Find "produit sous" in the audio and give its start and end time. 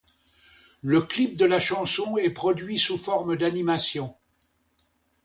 2.31-2.97